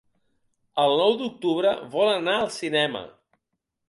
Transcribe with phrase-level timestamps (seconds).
[0.83, 3.03] El nou d'octubre volen anar al cinema.